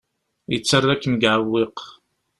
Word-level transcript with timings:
Yettarra-kem 0.51 1.13
deg 1.15 1.23
uɛewwiq. 1.31 1.77